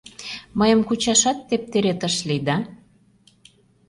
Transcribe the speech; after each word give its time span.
Мыйым 0.59 0.81
кучашат 0.87 1.37
тептерет 1.47 2.01
ыш 2.07 2.15
лий 2.27 2.41
да... 2.47 2.55